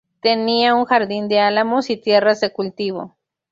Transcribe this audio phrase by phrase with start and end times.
[0.19, 3.15] Tenía un jardín de álamos y tierras de cultivo.